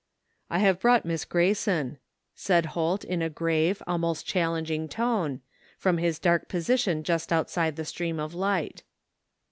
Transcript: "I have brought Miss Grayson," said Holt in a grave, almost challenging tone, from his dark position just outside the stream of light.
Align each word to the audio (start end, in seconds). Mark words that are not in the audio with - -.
"I 0.49 0.57
have 0.57 0.79
brought 0.79 1.05
Miss 1.05 1.25
Grayson," 1.25 1.99
said 2.33 2.65
Holt 2.73 3.03
in 3.03 3.21
a 3.21 3.29
grave, 3.29 3.83
almost 3.85 4.25
challenging 4.25 4.89
tone, 4.89 5.41
from 5.77 5.99
his 5.99 6.17
dark 6.17 6.47
position 6.49 7.03
just 7.03 7.31
outside 7.31 7.75
the 7.75 7.85
stream 7.85 8.19
of 8.19 8.33
light. 8.33 8.81